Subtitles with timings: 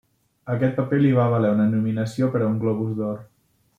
[0.53, 3.21] Aquest paper li va valer una nominació per a un Globus d'Or.